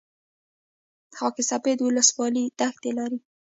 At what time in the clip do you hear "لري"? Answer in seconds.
2.97-3.19